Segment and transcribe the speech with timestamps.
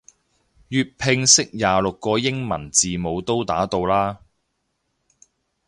[0.71, 4.21] 粵拼識廿六個英文字母都打到啦